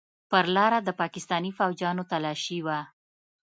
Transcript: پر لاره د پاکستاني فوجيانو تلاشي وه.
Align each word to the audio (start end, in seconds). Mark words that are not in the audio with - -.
پر 0.31 0.45
لاره 0.55 0.79
د 0.83 0.89
پاکستاني 1.01 1.51
فوجيانو 1.57 2.03
تلاشي 2.11 2.59
وه. 2.65 2.79